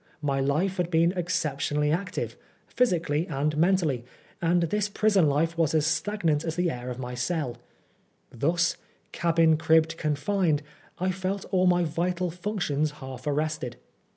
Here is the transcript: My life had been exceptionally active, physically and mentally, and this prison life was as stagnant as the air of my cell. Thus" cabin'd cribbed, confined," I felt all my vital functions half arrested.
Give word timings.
My 0.23 0.39
life 0.39 0.77
had 0.77 0.89
been 0.89 1.11
exceptionally 1.11 1.91
active, 1.91 2.35
physically 2.65 3.27
and 3.27 3.55
mentally, 3.55 4.03
and 4.41 4.63
this 4.63 4.89
prison 4.89 5.29
life 5.29 5.55
was 5.59 5.75
as 5.75 5.85
stagnant 5.85 6.43
as 6.43 6.55
the 6.55 6.71
air 6.71 6.89
of 6.89 6.97
my 6.97 7.13
cell. 7.13 7.57
Thus" 8.31 8.77
cabin'd 9.11 9.59
cribbed, 9.59 9.97
confined," 9.97 10.63
I 10.97 11.11
felt 11.11 11.45
all 11.51 11.67
my 11.67 11.83
vital 11.83 12.31
functions 12.31 12.93
half 12.97 13.27
arrested. 13.27 13.75